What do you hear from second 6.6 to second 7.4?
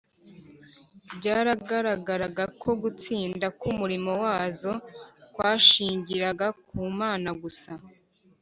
ku mana